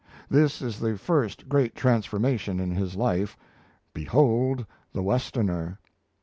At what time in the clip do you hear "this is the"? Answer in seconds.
0.31-0.97